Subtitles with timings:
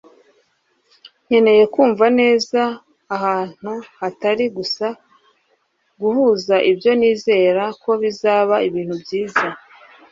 [1.25, 2.61] nkeneye kumva neza
[3.15, 4.87] ahantu hatari gusa
[6.01, 9.45] guhuza ibyo nizera ko bizaba ibintu byiza